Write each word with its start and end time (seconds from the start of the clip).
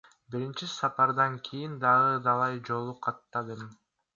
Биринчи 0.35 0.69
сапардан 0.75 1.35
кийин 1.49 1.75
дагы 1.83 2.15
далай 2.29 2.59
жолу 2.71 2.99
каттадым. 3.09 3.65